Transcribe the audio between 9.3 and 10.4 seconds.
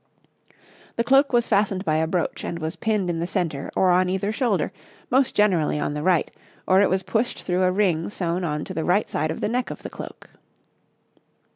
the neck of the cloak.